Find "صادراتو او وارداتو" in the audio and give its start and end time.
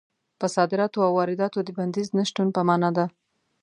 0.55-1.59